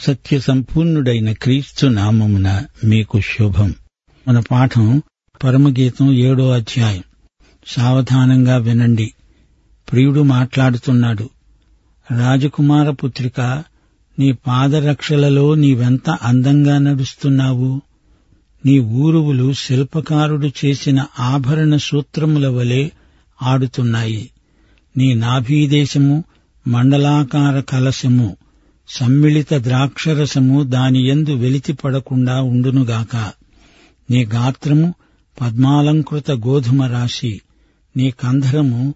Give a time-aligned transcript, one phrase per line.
[0.00, 3.74] సత్య సంపూర్ణుడైన క్రీస్తు నామమున మీకు శుభం.
[4.28, 5.02] మన పాఠం
[5.44, 7.02] పరమగీతం ఏడో అధ్యాయం.
[7.66, 9.14] సావధానంగా వినండి.
[9.92, 11.30] ప్రియుడు మాట్లాడుతున్నాడు.
[12.18, 13.40] రాజకుమార పుత్రిక
[14.18, 17.82] నీ పాదరక్షలలో నీవెంత అందంగా నడుస్తున్నావు?
[18.66, 22.88] నీ ఊరువులు శిల్పకారుడు చేసిన ఆభరణ సూత్రముల వలె
[23.42, 24.30] ఆడుతున్నాయి.
[24.96, 26.24] నీ నాభీదేశము
[26.68, 28.36] మండలాకార కలశము.
[28.98, 33.32] సమ్మిళిత ద్రాక్షరసము దాని వెలితిపడకుండా వెలితి పడకుండా ఉండునుగాక.
[34.10, 34.94] నీ గాత్రము
[35.40, 37.40] పద్మాలంకృత గోధుమ రాశి.
[37.96, 38.94] నీ కంధరము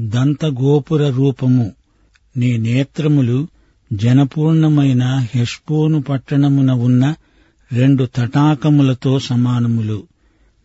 [0.00, 1.72] దంతగోపుర రూపము.
[2.36, 3.48] నీ నేత్రములు
[3.92, 7.14] జనపూర్ణమైన హెష్పోను పట్టణమున ఉన్న
[7.72, 10.02] రెండు తటాకములతో సమానములు.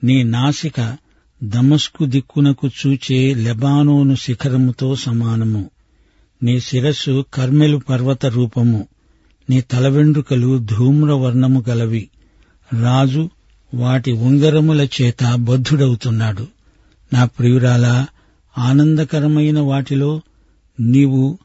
[0.04, 0.98] నీ నాసిక
[1.44, 5.70] దమస్కు దిక్కునకు చూచే లెబానోను శిఖరముతో సమానము.
[6.44, 8.88] నీ శిరస్సు కర్మెలు పర్వత రూపము
[9.50, 12.10] నీ తలవెండ్రుకలు ధూమ్రవర్ణము గలవి.
[12.82, 13.30] రాజు
[13.74, 16.48] వాటి ఉంగరముల చేత బద్ధుడవుతున్నాడు.
[17.14, 18.08] నా ప్రియురాలా
[18.58, 20.22] ఆనందకరమైన వాటిలో
[20.80, 21.38] నీవు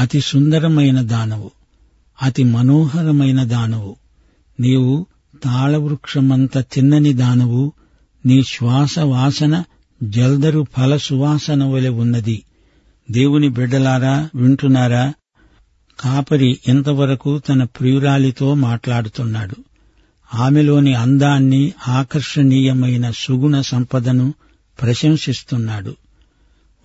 [0.00, 1.50] అతి సుందరమైన దానవు
[2.22, 3.96] అతి మనోహరమైన దానవు.
[4.60, 5.06] నీవు
[5.44, 7.72] తాళవృక్షమంత తిన్నని దానవు
[8.26, 9.64] నీ శ్వాస వాసన
[10.02, 12.42] జల్దరు ఫల సువాసన వలె ఉన్నది.
[13.10, 15.12] దేవుని బిడ్డలారా వింటున్నారా?
[16.00, 19.56] కాపరి ఇంతవరకు తన ప్రియురాలితో మాట్లాడుతున్నాడు?
[20.34, 24.34] ఆమెలోని అందాన్ని ఆకర్షణీయమైన సుగుణ సంపదను
[24.82, 25.96] ప్రశంసిస్తున్నాడు.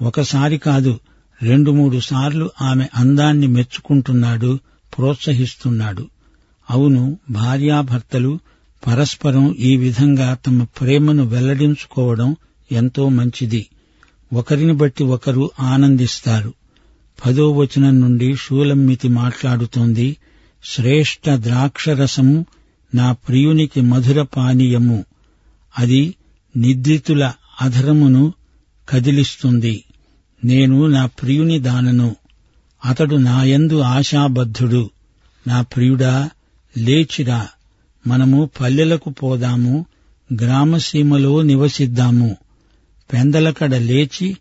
[0.02, 1.00] ఒకసారి కాదు
[1.42, 4.60] రెండు మూడు సార్లు ఆమె అందాన్ని మెచ్చుకుంటున్నాడు
[4.98, 6.08] ప్రోత్సహిస్తున్నాడు.
[6.70, 8.40] అవును భార్యాభర్తలు
[8.88, 12.36] పరస్పరం ఈ విధంగా తమ ప్రేమను వెల్లడించుకోవడం
[12.72, 13.68] ఎంతో మంచిది.
[14.34, 16.54] ఒకరిని బట్టి ఒకరు ఆనందిస్తారు.
[17.26, 20.18] పదో వచనం నుండి షూలమ్మితి మాట్లాడుతోంది
[20.66, 22.46] శ్రేష్ఠ ద్రాక్షరసము
[22.96, 25.06] నా ప్రియునికి మధుర పానీయము.
[25.80, 26.16] అది
[26.58, 28.34] నిద్రితుల అధరమును
[28.90, 29.84] కదిలిస్తుంది.
[30.46, 32.16] నేను నా ప్రియుని దానను.
[32.86, 34.90] అతడు నాయందు ఆశాబద్ధుడు.
[35.48, 36.30] నా ప్రియుడా
[36.78, 37.48] లేచిరా.
[38.08, 39.86] మనము పల్లెలకు పోదాము
[40.34, 42.38] గ్రామసీమలో నివసిద్దాము.
[43.14, 44.38] పెందలకడ లేచి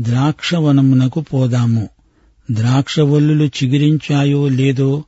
[0.00, 1.88] ద్రాక్షవనమునకు పోదాము.
[2.50, 5.04] ద్రాక్షవల్లులు చిగిరించాయో లేదో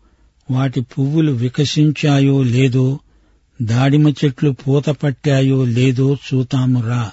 [0.51, 2.99] వాటి పువ్వులు వికసించాయో లేదో
[3.63, 7.11] దాడిమ చెట్లు పూత పట్టాయో లేదో చూతామురా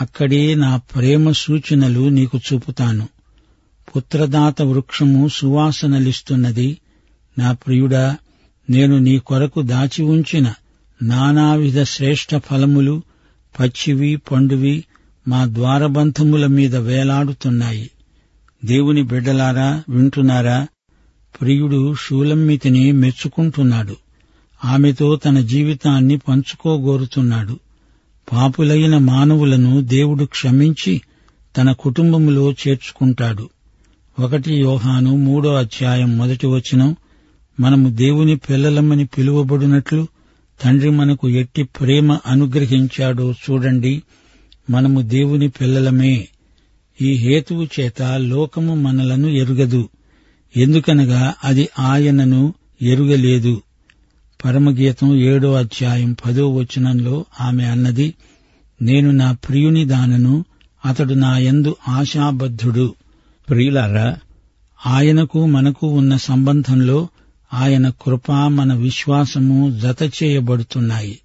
[0.00, 3.08] అక్కడే నా ప్రేమ సూచనలు నీకు చూపుతాను.
[3.96, 6.78] పుత్రదాత వృక్షము సువాసనలిస్తున్నది.
[7.38, 8.16] నా ప్రియుడా
[8.70, 10.54] నేను నీ కొరకు దాచి ఉంచిన
[11.02, 13.02] నానావిధ శ్రేష్ఠ ఫలములు
[13.60, 14.84] పచ్చివి పండువి
[15.28, 17.90] మా ద్వారబంధముల మీద వేలాడుతున్నాయి.
[18.64, 20.66] దేవుని బిడ్డలారా వింటున్నారా?
[21.40, 23.96] ప్రియుడు షూలమ్మితిని మెచ్చుకుంటున్నాడు.
[24.64, 27.58] ఆమెతో తన జీవితాన్ని పంచుకోగోరుతున్నాడు.
[28.32, 31.00] పాపులైన మానవులను దేవుడు క్షమించి
[31.56, 33.50] తన కుటుంబములో చేర్చుకుంటాడు.
[34.20, 36.96] ఒకటి యోహాను మూడో అధ్యాయం మొదటి వచనం
[37.60, 40.06] మనము దేవుని పిల్లలమని పిలువబడినట్లు
[40.64, 44.02] తండ్రి మనకు ఎట్టి ప్రేమ అనుగ్రహించాడో చూడండి.
[44.70, 46.28] మనము దేవుని పిల్లలమే.
[47.02, 49.88] ఈ హేతువు చేత లోకము మనలను ఎరుగదు.
[50.56, 53.62] ఎందుకనగా అది ఆయనను ఎరుగలేదు.
[54.44, 58.14] పరమగీతం ఏడో అధ్యాయం పదో వచనంలో ఆమె అన్నది
[58.82, 60.44] నేను నా ప్రియుని దానను
[60.84, 62.94] అతడు నా యందు ఆశాబద్ధుడు.
[63.48, 64.18] ప్రియులారా
[64.86, 67.08] ఆయనకు మనకు ఉన్న సంబంధంలో
[67.54, 71.18] ఆయన కృప మన విశ్వాసము జత చేయబడుతున్నాయి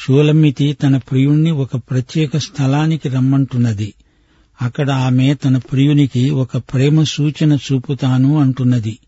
[0.00, 3.94] షూలమ్మితి తన ప్రియుణ్ణి ఒక ప్రత్యేక స్థలానికి రమ్మంటున్నది.
[4.62, 8.98] అక్కడ ఆమె తన ప్రియునికి ఒక ప్రేమ సూచన చూపుతాను అంటున్నది.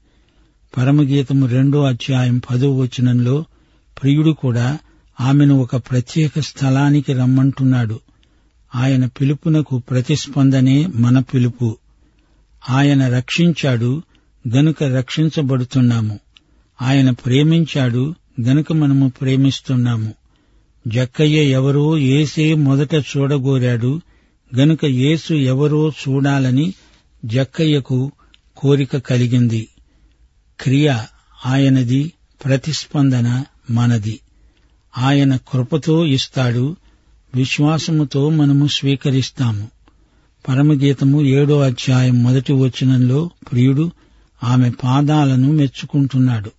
[0.77, 3.45] పరమగీతము రెండో అధ్యాయం పదో వచనంలో
[4.03, 4.79] ప్రియుడు కూడా
[5.21, 8.01] ఆమెను ఒక ప్రత్యేక స్థలానికి రమ్మంటున్నాడు.
[8.75, 11.77] ఆయన పిలుపునకు ప్రతిస్పందనే మన పిలుపు.
[12.71, 14.03] ఆయన రక్షించాడు
[14.49, 16.19] గనుక రక్షించబడుతున్నాము.
[16.83, 20.13] ఆయన ప్రేమించాడు గనుక మనము ప్రేమిస్తున్నాము.
[20.87, 24.01] జక్కయ్య ఎవరో ఏసే మొదట చూడగోరాడు
[24.57, 26.75] గనుక యేసు ఎవరో చూడాలని
[27.25, 28.13] జక్కయ్యకు
[28.57, 29.69] కోరిక కలిగింది.
[30.61, 30.95] క్రియ
[31.47, 32.13] ఆయనది
[32.45, 34.21] ప్రతిస్పందన మనది.
[34.99, 36.77] ఆయన కృపతో ఇస్తాడు
[37.35, 39.69] విశ్వాసముతో మనము స్వీకరిస్తాము.
[40.49, 43.91] పరమగీతము ఏడో అధ్యాయం మొదటి వచనంలో ప్రియుడు
[44.45, 46.51] ఆమె పాదాలను మెచ్చుకుంటున్నాడు.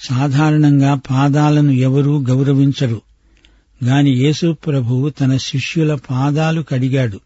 [0.00, 3.02] సాధారణంగా పాదాలను ఎవరూ గౌరవించరు.
[3.84, 7.20] గాని యేసు ప్రభువు తన శిష్యుల పాదాలు కడిగాడు.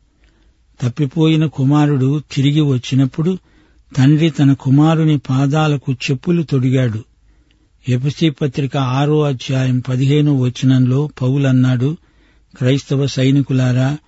[0.83, 3.39] తప్పిపోయిన కుమారుడు తిరిగి వచ్చినప్పుడు
[3.97, 7.05] తండ్రి తన కుమారుని పాదాలకు చెప్పులు తొడిగాడు.
[7.89, 11.97] ఎపిసి పత్రిక ఆరో అధ్యాయం పదిహేను వచనంలో పౌలన్నాడు
[12.57, 13.99] క్రైస్తవ సైనికులారా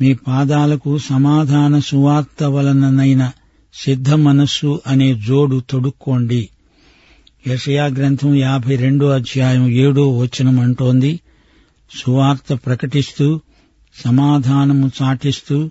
[0.00, 3.32] మీ పాదాలకు సమాధాన సువార్త వలననైన
[3.74, 6.48] సిద్ధ మనస్సు అనే జోడు తొడుక్కోండి.
[7.46, 11.20] యషయా గ్రంథం యాభై రెండో అధ్యాయం ఏడో వచనం అంటోంది
[11.90, 13.40] సువార్త ప్రకటిస్తూ
[14.04, 15.70] సమాధానము చాటిస్తూ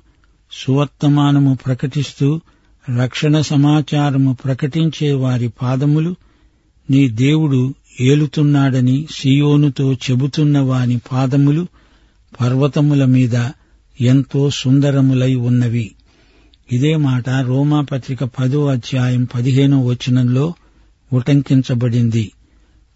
[0.51, 2.42] సువర్తమానము ప్రకటిస్తూ
[3.00, 6.15] రక్షణ సమాచారము ప్రకటించే వారి పాదములు
[6.89, 11.68] నీ దేవుడు ఏలుతున్నాడని సియోనుతో చెబుతున్న వాని పాదములు
[12.42, 13.50] పర్వతముల మీద
[14.01, 15.92] ఎంతో సుందరములై ఉన్నవి.
[16.71, 20.54] ఇదే మాట రోమాపత్రిక పదో అధ్యాయం పదిహేనో వచనంలో
[21.13, 22.31] ఉటంకించబడింది.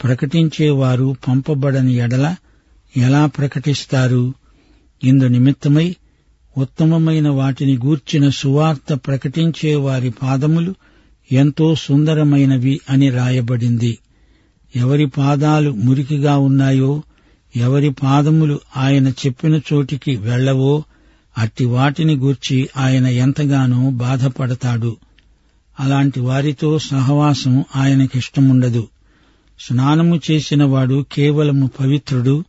[0.03, 2.35] ప్రకటించేవారు పంపబడని ఎడల
[2.97, 4.33] ఎలా ప్రకటిస్తారు?
[5.03, 5.95] ఇందు నిమిత్తమై
[6.57, 10.75] ఉత్తమమైన వాటిని గూర్చిన సువార్త ప్రకటించే వారి పాదములు
[11.31, 13.97] ఎంతో సుందరమైనవి అని రాయబడింది.
[14.75, 17.03] ఎవరి పాదాలు మురికిగా ఉన్నాయో
[17.55, 20.83] ఎవరి పాదములు ఆయన చెప్పిన చోటికి వెళ్ళవో
[21.37, 24.97] అట్టి వాటిని గూర్చి ఆయన ఎంతగానో బాధపడతాడు.
[25.79, 28.87] అలాంటి వారితో సహవాసం ఆయనకిష్టముండదు.
[29.59, 32.43] స్నానము చేసినవాడు కేవలము పవిత్రుడు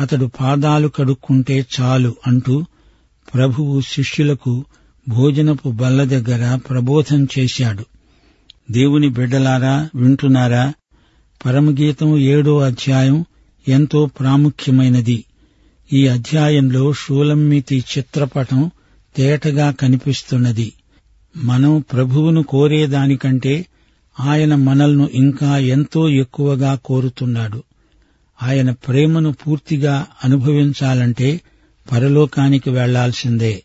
[0.00, 2.64] అతడు పాదాలు కడుక్కుంటే చాలు అంటూ
[3.34, 4.64] ప్రభువు శిష్యులకు
[5.08, 7.84] భోజనపు బల్ల దగ్గర ప్రబోధం చేశాడు.
[8.70, 10.72] దేవుని బిడ్డలారా వింటున్నారా?
[11.46, 13.24] పరమగీతం ఏడో అధ్యాయం
[13.68, 15.24] ఎంతో ప్రాముఖ్యమైనది.
[15.92, 18.70] ఈ అధ్యాయంలో షూలమ్మితి చిత్రపటం
[19.16, 20.72] తేటగా కనిపిస్తున్నది.
[21.36, 23.66] మనం ప్రభువును కోరేదానికంటే
[24.20, 27.62] ఆయన మనల్ను ఇంకా ఎంతో ఎక్కువగా కోరుతున్నాడు.
[28.42, 31.40] ఆయన ప్రేమను పూర్తిగా అనుభవించాలంటే
[31.92, 33.62] పరలోకానికి వెళ్ళాల్సిందే.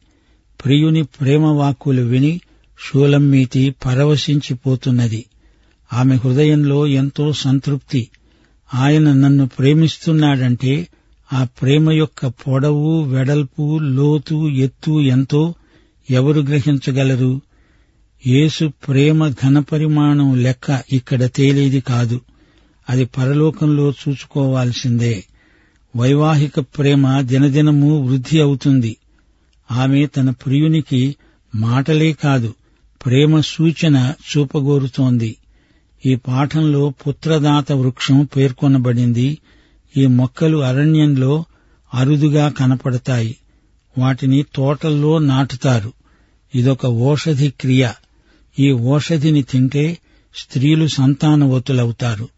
[0.65, 2.41] ప్రియుని ప్రేమ వాక్కులు విని
[2.87, 5.25] షూలమ్మీతి పరవశించిపోతున్నది.
[5.93, 8.07] ఆమె హృదయంలో ఎంతో సంతృప్తి.
[8.75, 10.87] ఆయన నన్ను ప్రేమిస్తున్నాడంటే
[11.33, 15.53] ఆ ప్రేమ యొక్క పొడవు వెడల్పు లోతు ఎత్తు ఎంతో
[16.09, 17.41] ఎవరు గ్రహించగలరు?
[18.27, 22.21] యేసు ప్రేమ ఘనపరిమాణం లెక్క ఇక్కడ తేలేది కాదు.
[22.89, 25.23] అది పరలోకంలో చూసుకోవాల్సిందే
[25.95, 28.97] వైవాహిక ప్రేమ దినదినము వృద్ధి అవుతుంది.
[29.71, 31.15] ఆమె తన ప్రియునికి
[31.55, 32.53] మాటలే కాదు
[33.05, 35.37] ప్రేమ సూచన చూపగోరుతోంది.
[36.05, 39.37] ఈ పాఠంలో పుత్రదాత వృక్షం పేర్కొనబడింది.
[39.97, 41.45] ఈ మొక్కలు అరణ్యంలో
[41.93, 43.37] అరుదుగా కనపడతాయి.
[43.97, 45.93] వాటిని తోటల్లో నాటుతారు.
[46.55, 47.89] ఇదొక ఓషధి క్రియ.
[48.59, 49.97] ఈ ఓషధిని తింటే
[50.35, 52.29] స్త్రీలు సంతానవతులవుతారు.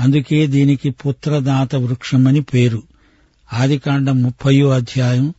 [0.00, 2.82] అందుకే దీనికి పుత్రదాత వృక్షమని పేరు.
[3.52, 5.34] ఆదికాండం ముప్పయో అధ్యాయం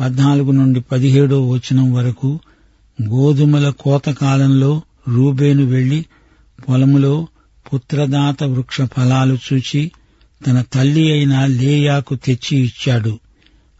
[0.00, 2.40] పద్నాలుగు నుండి పదిహేడో వచనం వరకు
[3.08, 6.04] గోధుమల కోత కాలంలో రూబేను వెళ్ళి
[6.68, 7.26] పొలములో
[7.74, 9.90] పుత్రదాత వృక్ష ఫలాలు చూచి
[10.46, 13.18] తన తల్లి అయిన లేయాకు తెచ్చి ఇచ్చాడు.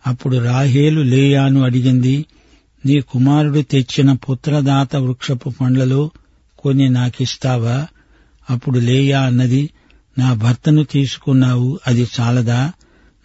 [0.07, 2.25] అప్పుడు రాహేలు లేయాను అడిగింది
[2.87, 6.11] నీ కుమారుడు తెచ్చిన పుత్రదాత వృక్షపు పండ్లలో
[6.59, 7.87] కొన్ని నాకిస్తావా?
[8.51, 9.71] అప్పుడు లేయా అన్నది
[10.19, 12.73] నా భర్తను తీసుకున్నావు అది చాలదా?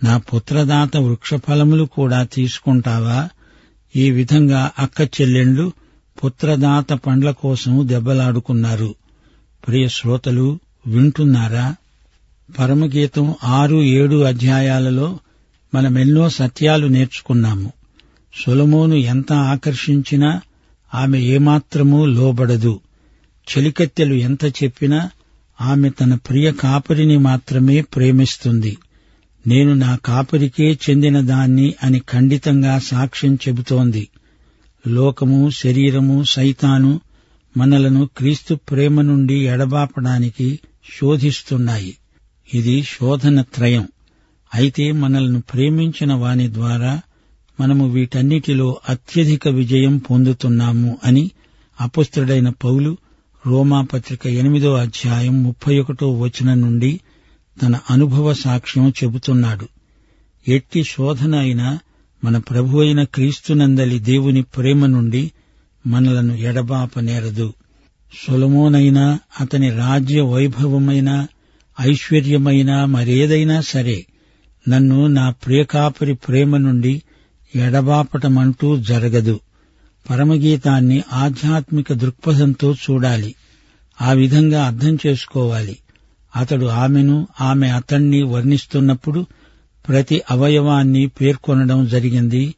[0.04, 3.30] నా పుత్రదాత వృక్షఫలములు కూడా తీసుకుంటావా?
[3.96, 5.72] ఈ విధంగా అక్క చెల్లెండ్లు
[6.24, 8.96] పుత్రదాత పండ్ల కోసం దెబ్బలాడుకున్నారు.
[9.68, 11.76] ప్రియ శ్రోతలు వింటున్నారా?
[12.60, 15.20] పరమగీతం ఆరు ఏడు అధ్యాయాలలో
[15.76, 17.74] మనమెన్నో సత్యాలు నేర్చుకున్నాము.
[18.46, 20.42] సొలమోను ఎంత ఆకర్షించినా
[20.96, 22.80] ఆమె ఏమాత్రమూ లోబడదు.
[23.50, 25.10] చెలికత్తెలు ఎంత చెప్పినా
[25.62, 28.78] ఆమె తన ప్రియ కాపరిని మాత్రమే ప్రేమిస్తుంది.
[29.48, 34.08] నేను నా కాపరికే చెందిన దాన్ని అని ఖండితంగా సాక్ష్యం చెబుతోంది.
[34.88, 37.02] లోకము శరీరము సైతాను
[37.58, 40.60] మనలను క్రీస్తు ప్రేమ నుండి ఎడబాపడానికి
[41.02, 41.98] శోధిస్తున్నాయి.
[42.54, 43.88] ఇది శోధన త్రయం.
[44.56, 47.02] అయితే మనల్ని ప్రేమించిన వాని ద్వారా
[47.60, 51.32] మనము వీటన్నిటిలో అత్యధిక విజయం పొందుతున్నాము అని
[51.82, 52.98] అపుస్తుడైన పౌలు
[53.48, 57.00] రోమాపత్రిక ఎనిమిదో అధ్యాయం ముప్పై ఒకటో వచనం నుండి
[57.64, 59.68] తన అనుభవ సాక్ష్యం చెబుతున్నాడు.
[60.48, 61.80] ఎట్టి శోధన అయినా
[62.24, 65.32] మన ప్రభు అయిన క్రీస్తునందలి దేవుని ప్రేమ నుండి
[65.88, 67.54] మనలను ఎడబాపనేరదు
[68.28, 71.28] సొలమోనైనా అతని రాజ్య వైభవమైన
[71.82, 74.06] ఐశ్వర్యమైన మరేదైనా సరే
[74.70, 77.02] నన్ను నా ప్రియకాపరి ప్రేమ నుండి
[77.56, 79.40] ఎడబాపటమంటూ జరగదు.
[80.10, 83.36] పరమగీతాన్ని ఆధ్యాత్మిక దృక్పథంతో చూడాలి.
[84.02, 85.78] ఆ విధంగా అర్థం చేసుకోవాలి.
[86.36, 89.26] అతడు ఆమెను ఆమె అతణ్ణి వర్ణిస్తున్నప్పుడు
[89.88, 92.56] ప్రతి అవయవాన్ని పేర్కొనడం జరిగింది.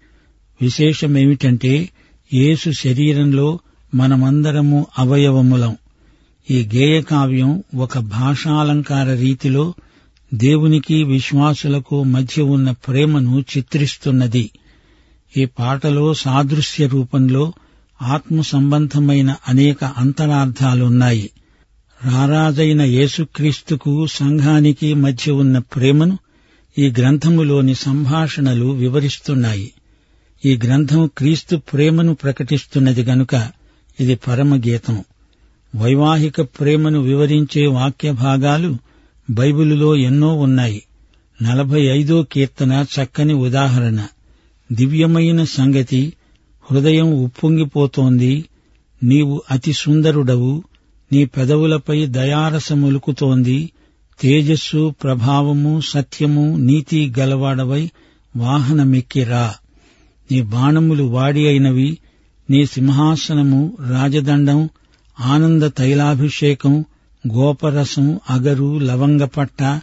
[0.62, 1.90] విశేషమేమిటంటే
[2.34, 3.60] యేసు శరీరంలో
[3.96, 5.78] మనమందరము అవయవములం.
[6.52, 9.74] ఈ గేయకావ్యం ఒక భాషాలంకార రీతిలో
[10.34, 14.50] దేవునికి విశ్వాసులకు మధ్య ఉన్న ప్రేమను చిత్రిస్తున్నది.
[15.38, 17.54] ఈ పాటలో సాదృశ్య రూపంలో
[18.02, 21.30] ఆత్మ సంబంధమైన అనేక అంతరార్థాలున్నాయి.
[22.06, 26.20] రారాజైన యేసుక్రీస్తుకు సంఘానికి మధ్య ఉన్న ప్రేమను
[26.78, 29.74] ఈ గ్రంథములోని సంభాషణలు వివరిస్తున్నాయి.
[30.46, 33.52] ఈ గ్రంథం క్రీస్తు ప్రేమను ప్రకటిస్తున్నది గనుక
[34.00, 35.04] ఇది పరమగీతం.
[35.76, 38.78] వైవాహిక ప్రేమను వివరించే వాక్య భాగాలు
[39.30, 40.84] బైబిలులో ఎన్నో ఉన్నాయి.
[41.42, 44.08] నలభై ఐదో కీర్తన చక్కని ఉదాహరణ.
[44.72, 46.14] దివ్యమైన సంగతి
[46.72, 48.46] హృదయం ఉప్పొంగిపోతోంది.
[49.04, 50.64] నీవు అతి సుందరుడవు.
[51.14, 53.72] నీ పెదవులపై దయారసములుకుతోంది
[54.22, 57.92] తేజస్సు ప్రభావము సత్యము నీతి గలవాడవై
[58.38, 59.56] వాహనమెక్కిరా
[60.32, 61.98] నీ బాణములు వాడి అయినవి.
[62.50, 64.70] నీ సింహాసనము రాజదండం
[65.20, 66.86] ఆనంద తైలాభిషేకం
[67.34, 69.82] గోపరసం అగరు లవంగపట్ట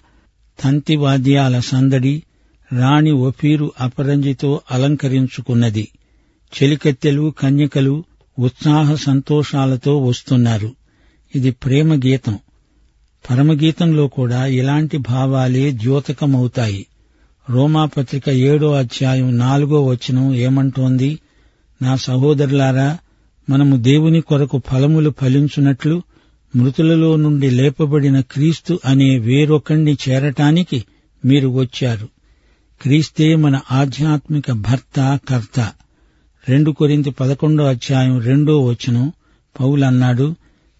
[0.64, 2.22] తంతివాద్యాల సందడి
[2.78, 5.88] రాణి ఒఫీరు అపరంజితో అలంకరించుకున్నది.
[6.54, 8.04] చెలికత్తెలు కన్యకలు
[8.38, 10.72] ఉత్సాహ సంతోషాలతో వస్తున్నారు.
[11.34, 12.38] ఇది ప్రేమ గీతం
[13.30, 16.86] పరమగీతంలో కూడా ఇలాంటి భావాలే ద్యోతకమవుతాయి.
[17.50, 21.18] రోమాపత్రిక ఏడో అధ్యాయం నాలుగో వచనం ఏమంటోంది?
[21.82, 22.98] నా సహోదరులారా
[23.50, 26.02] మనము దేవుని కొరకు ఫలములు ఫలించున్నట్లు
[26.56, 30.84] మృతులలో నుండి లేపబడిన క్రీస్తు అనే వేరొకణ్ణి చేరటానికి
[31.24, 32.08] మీరు వచ్చారు.
[32.82, 35.72] క్రీస్తే మన ఆధ్యాత్మిక భర్త కర్త.
[36.48, 39.12] రెండు కొరింత పదకొండో అధ్యాయం రెండో వచనం
[39.60, 40.34] పౌలన్నాడు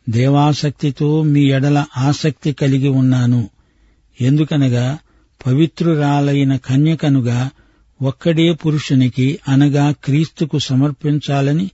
[0.09, 3.49] దేవాసక్తితో మీ ఎడల ఆసక్తి కలిగి ఉన్నాను.
[4.21, 4.99] ఎందుకనగా
[5.47, 7.51] పవిత్రురాలైన కన్యకనుగా
[8.03, 11.71] ఒక్కడే పురుషునికి అనగా క్రీస్తుకు సమర్పించాలని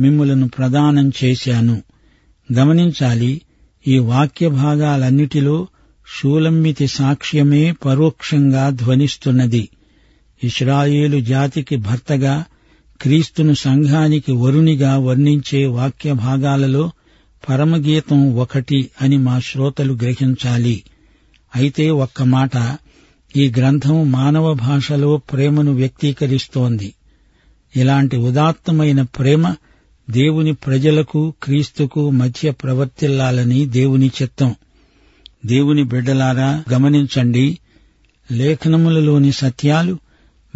[0.00, 1.82] మిమ్ములను ప్రదానం చేశాను.
[2.58, 3.40] గమనించాలి
[3.88, 5.66] ఈ వాక్య భాగాలన్నిటిలో
[6.06, 9.68] షూలమ్మితి సాక్ష్యమే పరోక్షంగా ధ్వనిస్తున్నది.
[10.44, 12.44] ఇస్రాయేలు జాతికి భర్తగా
[13.02, 16.90] క్రీస్తును సంఘానికి వరునిగా వర్ణించే వాక్య భాగాలలో
[17.48, 20.82] పరమగీతం ఒకటి అని మా శ్రోతలు గ్రహించాలి.
[21.56, 22.78] అయితే ఒక్క మాట
[23.36, 26.94] ఈ గ్రంథం మానవ భాషలో ప్రేమను వ్యక్తీకరిస్తోంది.
[27.76, 29.54] ఇలాంటి ఉదాత్తమైన ప్రేమ
[30.10, 34.54] దేవుని ప్రజలకు క్రీస్తుకు మధ్య ప్రవర్తిల్లాలని దేవుని చిత్తం.
[35.46, 37.58] దేవుని బిడ్డలారా గమనించండి
[38.32, 39.98] లేఖనములలోని సత్యాలు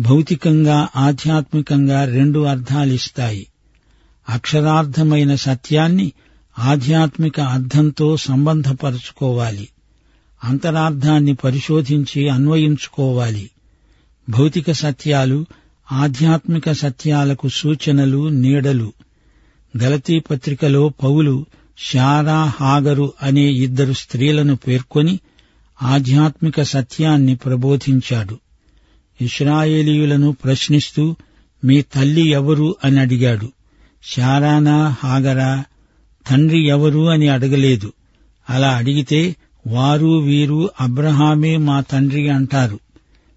[0.00, 3.46] భౌతికంగా ఆధ్యాత్మికంగా రెండు అర్థాలిస్తాయి
[4.28, 6.12] అక్షరార్థమైన సత్యాన్ని
[6.58, 9.68] ఆధ్యాత్మిక అర్థంతో సంబంధపరచుకోవాలి.
[10.44, 13.50] అంతరార్థాన్ని పరిశోధించి అన్వయించుకోవాలి.
[14.30, 15.46] భౌతిక సత్యాలు
[15.92, 18.92] ఆధ్యాత్మిక సత్యాలకు సూచనలు నీడలు.
[19.82, 21.46] గలతీ పత్రికలో పౌలు
[21.78, 25.20] శారా హాగరు అనే ఇద్దరు స్త్రీలను పేర్కొని
[25.82, 28.38] ఆధ్యాత్మిక సత్యాన్ని ప్రబోధించాడు.
[29.20, 31.16] ఇస్రాయేలీయులను ప్రశ్నిస్తూ
[31.64, 32.76] మీ తల్లి ఎవరు?
[32.84, 33.52] అని అడిగాడు.
[34.04, 35.64] శారానా హాగరా?
[36.30, 37.08] తండ్రి ఎవరు?
[37.10, 37.92] అని అడగలేదు.
[38.50, 42.80] అలా అడిగితే వారు వీరు అబ్రహామే మా తండ్రి అంటారు.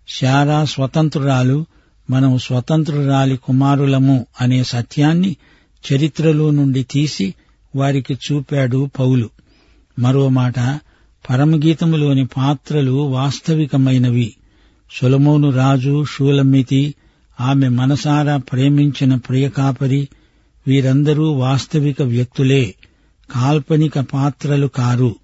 [0.10, 1.66] శారా స్వతంత్రురాలు
[2.10, 5.36] మనం స్వతంత్రురాలి కుమారులము అనే సత్యాన్ని
[5.94, 7.34] చరిత్రలో నుండి తీసి
[7.76, 9.30] వారికి చూపాడు పౌలు.
[10.00, 10.80] మరో మాట
[11.30, 14.36] పరమగీతములోని పాత్రలు వాస్తవికమైనవి.
[14.92, 16.96] సొలమోను రాజు షూలమ్మితి
[17.42, 20.08] ఆమె మనసారా ప్రేమించిన ప్రియకాపరి
[20.68, 22.76] వీరందరూ వాస్తవిక వ్యక్తులే
[23.32, 25.16] కాల్పనిక పాత్రలు కారు.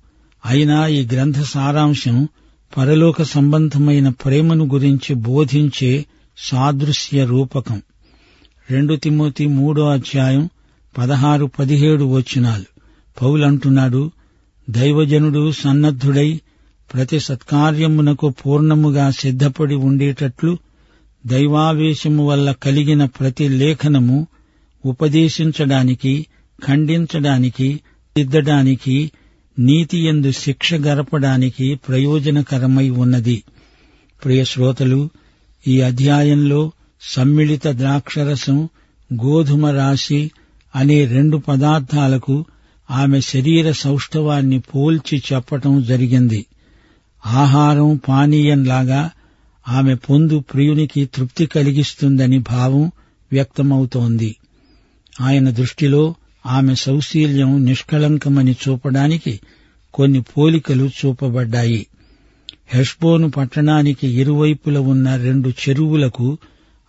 [0.46, 2.28] అయినా ఈ గ్రంథ సారాంశం
[2.78, 6.06] పరలోక సంబంధమైన ప్రేమను గురించి బోధించే
[6.38, 7.82] సాదృశ్య రూపకం.
[8.72, 10.50] రెండు తిమోతి మూడో అధ్యాయం
[10.98, 12.66] పదహారు పదిహేడు వచనాలు.
[13.22, 14.12] పౌలంటున్నాడు
[14.70, 16.42] దైవజనుడు సన్నద్ధుడై
[16.94, 20.58] ప్రతి సత్కార్యమునకు పూర్ణముగా సిద్ధపడి ఉండేటట్లు
[21.26, 24.28] దైవావేశము వల్ల కలిగిన ప్రతి లేఖనము
[24.86, 26.26] ఉపదేశించడానికి
[26.68, 27.80] ఖండించడానికి
[28.18, 29.12] దిద్దడానికి
[29.60, 33.44] నీతి ఎందు శిక్ష గరపడానికి ప్రయోజనకరమై ఉన్నది.
[34.26, 35.10] ప్రియ శ్రోతలు
[35.68, 38.70] ఈ అధ్యాయంలో సమ్మిళిత ద్రాక్షరసం
[39.14, 40.32] గోధుమ రాశి
[40.78, 42.46] అనే రెండు పదార్థాలకు
[42.92, 46.46] ఆమె శరీర సౌష్ఠవాన్ని పోల్చి చెప్పటం జరిగింది.
[47.26, 49.12] ఆహారం పానీయంలాగా
[49.70, 52.92] ఆమె పొందు ప్రియునికి తృప్తి కలిగిస్తుందని భావం
[53.32, 54.36] వ్యక్తమవుతోంది.
[55.22, 56.16] ఆయన దృష్టిలో
[56.46, 59.40] ఆమె సౌశీల్యం నిష్కళంకమని చూపడానికి
[59.94, 61.88] కొన్ని పోలికలు చూపబడ్డాయి.
[62.70, 66.38] హెష్బోను పట్టణానికి ఇరువైపుల ఉన్న రెండు చెరువులకు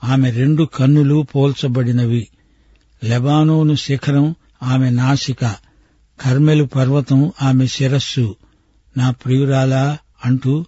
[0.04, 2.28] ఆమె రెండు కన్నులు పోల్చబడినవి.
[3.04, 5.44] లెబానోను శిఖరం ఆమె నాసిక
[6.20, 8.36] కర్మెలు పర్వతం ఆమె శిరస్సు.
[8.96, 10.64] నా ప్రియురాలా అంటూ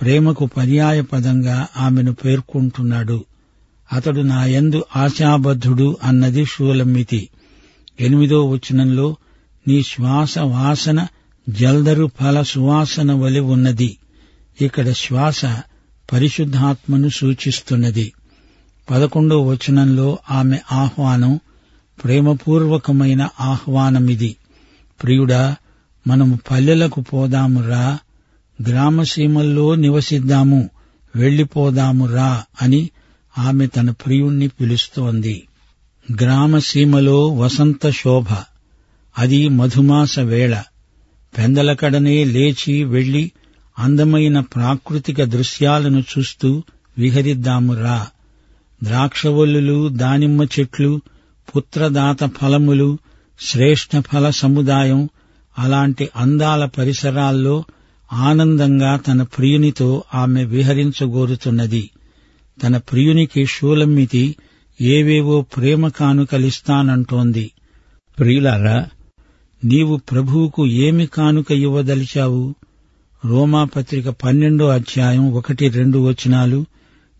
[0.00, 3.24] ప్రేమకు పర్యాయ పదంగా ఆమెను పేర్కొంటున్నాడు.
[3.92, 7.28] అతడు నా యందు ఆశాబద్ధుడు అన్నది షూలమ్మితి
[8.00, 9.16] ఎనిమిదో వచనంలో
[9.68, 11.06] నీ శ్వాస వాసన
[11.48, 13.98] జల్దరు ఫల సువాసన వలి ఉన్నది.
[14.60, 15.44] ఇక్కడ శ్వాస
[16.12, 18.12] పరిశుద్ధాత్మను సూచిస్తున్నది.
[18.90, 21.40] పదకొండో వచనంలో ఆమె ఆహ్వానం
[22.04, 24.36] ప్రేమపూర్వకమైన ఆహ్వానమిది.
[25.02, 25.56] ప్రియుడా
[26.06, 27.98] మనము పల్లెలకు పోదాము రా.
[28.68, 30.70] గ్రామసీమల్లో నివసిద్దాము.
[31.16, 32.90] వెళ్ళిపోదాము రా అని
[33.38, 35.48] ఆమె తన ప్రియుణ్ణి పిలుస్తోంది.
[36.20, 38.26] గ్రామసీమలో వసంత శోభ.
[39.18, 40.62] అది మధుమాస వేళ.
[41.38, 43.32] పెందలకడనే లేచి వెళ్ళి
[43.78, 46.62] అందమైన ప్రాకృతిక దృశ్యాలను చూస్తూ
[46.98, 48.06] విహరిద్దాము రా.
[48.84, 51.00] ద్రాక్షవల్లులు దానిమ్మ చెట్లు
[51.56, 52.98] పుత్రదాత ఫలములు
[53.40, 55.08] శ్రేష్ఠ ఫల సముదాయం
[55.58, 57.64] అలాంటి అందాల పరిసరాల్లో
[58.12, 61.90] ఆనందంగా తన ప్రియునితో ఆమె విహరించగోరుతున్నది.
[62.62, 64.36] తన ప్రియునికి షూలమ్మితి
[64.80, 67.50] ఏవేవో ప్రేమ కానుకలిస్తానంటోంది.
[68.18, 68.88] ప్రియులారా
[69.64, 72.54] నీవు ప్రభువుకు ఏమి కానుక ఇవ్వదలిచావు?
[73.24, 76.64] రోమాపత్రిక పన్నెండో అధ్యాయం ఒకటి రెండు వచనాలు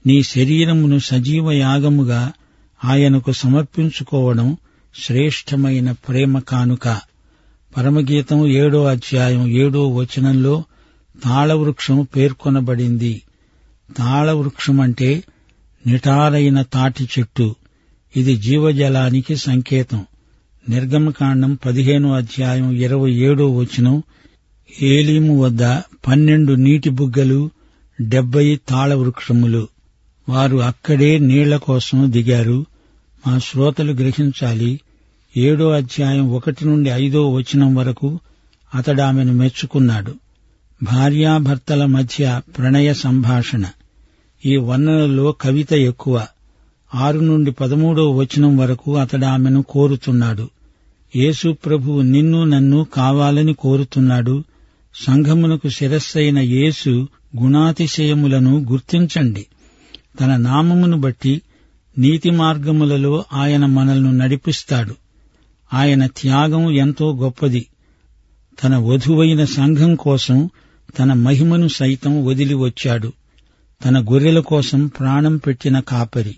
[0.06, 2.32] నీ శరీరమును సజీవ యాగముగా
[2.84, 4.56] ఆయనకు సమర్పించుకోవడం
[5.02, 7.00] శ్రేష్టమైన ప్రేమ కానుక.
[7.76, 10.64] పరమగీతం ఏడో అధ్యాయం ఏడో వచనంలో
[11.24, 13.22] తాళవృక్షం పేర్కొనబడింది.
[13.96, 15.24] తాళవృక్షం అంటే
[15.86, 17.54] నిటారైన తాటి చెట్టు.
[18.16, 20.06] ఇది జీవజలానికి సంకేతం.
[20.68, 24.02] నిర్గమకాండం పదిహేను అధ్యాయం ఇరవై ఏడో వచనం
[24.82, 25.62] ఏలీము వద్ద
[26.08, 27.50] పన్నెండు నీటి బుగ్గలు
[28.00, 29.68] డెబ్బై తాళవృక్షములు.
[30.28, 32.66] వారు అక్కడే నీళ్ళ కోసం దిగారు.
[33.26, 34.80] మా శ్రోతలు గ్రహించాలి.
[35.36, 38.18] ఏడో అధ్యాయం ఒకటి నుండి ఐదో వచనం వరకు
[38.74, 40.14] అతడామెను ఆమెను మెచ్చుకున్నాడు.
[40.82, 43.64] భార్యాభర్తల మధ్య ప్రణయ సంభాషణ.
[44.46, 46.26] ఈ వర్ణనలో కవిత ఎక్కువ.
[46.94, 50.48] ఆరు నుండి పదమూడో వచనం వరకు అతడు ఆమెను కోరుతున్నాడు.
[51.16, 54.44] యేసు ప్రభువు నిన్ను నన్ను కావాలని కోరుతున్నాడు.
[54.94, 57.08] సంఘమునకు శిరస్సైన యేసు
[57.42, 59.46] గుణాతిశయములను గుర్తించండి.
[60.20, 61.42] తన నామమును బట్టి
[61.98, 64.94] నీతి మార్గములలో ఆయన మనల్ని నడిపిస్తాడు.
[65.74, 67.66] ఆయన త్యాగం ఎంతో గొప్పది.
[68.64, 70.50] తన వధువైన సంఘం కోసం
[70.98, 73.12] తన మహిమను సైతం వదిలి వచ్చాడు.
[73.84, 76.36] తన గొర్రెల కోసం ప్రాణం పెట్టిన కాపరి.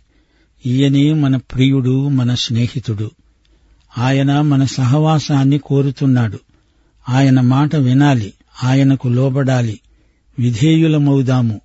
[0.66, 3.10] ఈయనే మన ప్రియుడు మన స్నేహితుడు.
[3.98, 6.38] ఆయన మన సహవాసాన్ని కోరుతున్నాడు.
[7.08, 8.32] ఆయన మాట వినాలి
[8.64, 9.80] ఆయనకు లోబడాలి.
[10.38, 11.60] విధేయులమవుదాము.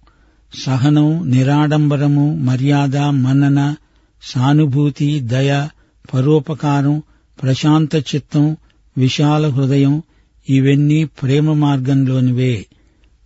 [0.60, 3.76] సహనం నిరాడంబరము మర్యాద మన్నన
[4.24, 5.68] సానుభూతి దయ
[6.14, 7.02] పరోపకారం
[7.44, 8.58] ప్రశాంత చిత్తం
[8.98, 10.04] విశాల హృదయం
[10.50, 12.66] ఇవన్నీ ప్రేమ మార్గంలోనివే.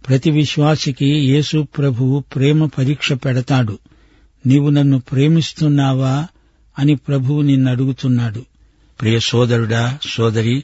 [0.08, 3.80] ప్రతి విశ్వాసికి యేసు ప్రభువు ప్రేమ పరీక్ష పెడతాడు.
[4.46, 6.28] నీవు నన్ను ప్రేమిస్తున్నావా
[6.80, 8.46] అని ప్రభువు నిన్నడుగుతున్నాడు.
[9.02, 10.64] ప్రియ సోదరుడా సోదరి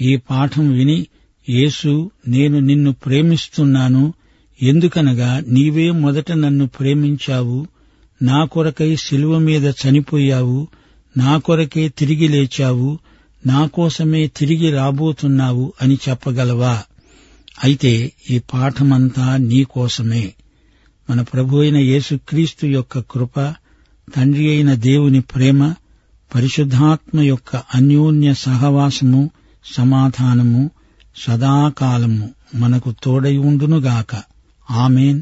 [0.00, 1.06] ఈ పాఠం విని
[1.48, 4.14] యేసు నేను నిన్ను ప్రేమిస్తున్నాను
[4.62, 7.66] ఎందుకనగా నీవే మొదట నన్ను ప్రేమించావు
[8.22, 10.68] నా కొరకై శిలువ మీద చనిపోయావు
[11.16, 12.98] నా కొరకే తిరిగి లేచావు
[13.46, 16.82] నా కోసమే తిరిగి రాబోతున్నావు అని చెప్పగలవా?
[17.64, 20.32] అయితే ఈ పాఠమంతా నీ కోసమే.
[21.10, 23.54] మన ప్రభు అయిన యేసుక్రీస్తు యొక్క కృప
[24.16, 25.74] తండ్రి అయిన దేవుని ప్రేమ
[26.34, 29.30] పరిశుద్ధాత్మ యొక్క అన్యోన్య సహవాసము
[29.74, 30.70] సమాధానము
[31.16, 34.22] సదాకాలము మనకు తోడై ఉండునుగాక.
[34.70, 35.20] ఆమెన్